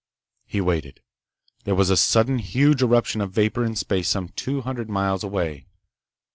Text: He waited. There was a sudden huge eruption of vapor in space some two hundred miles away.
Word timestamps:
He 0.47 0.61
waited. 0.61 1.03
There 1.63 1.75
was 1.75 1.91
a 1.91 1.95
sudden 1.95 2.39
huge 2.39 2.81
eruption 2.81 3.21
of 3.21 3.33
vapor 3.33 3.63
in 3.63 3.75
space 3.75 4.09
some 4.09 4.29
two 4.29 4.61
hundred 4.61 4.89
miles 4.89 5.23
away. 5.23 5.67